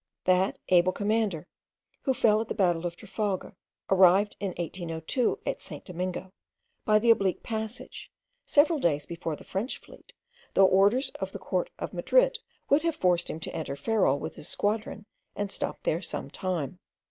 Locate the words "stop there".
15.51-16.01